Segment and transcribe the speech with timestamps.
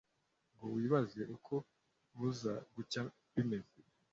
[0.53, 1.53] ngo wibaze uko
[2.17, 3.01] buza gucya
[3.33, 3.77] bimeze